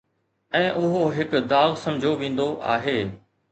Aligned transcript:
۽ 0.59 0.63
اهو 0.83 1.01
هڪ 1.17 1.37
داغ 1.53 1.77
سمجهيو 1.83 2.17
ويندو 2.25 2.51
آهي. 2.77 2.99